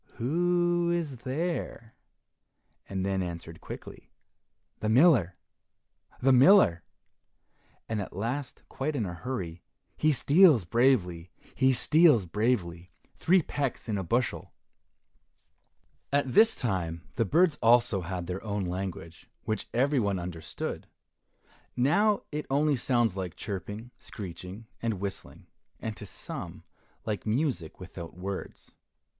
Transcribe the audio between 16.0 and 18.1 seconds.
At this time the birds also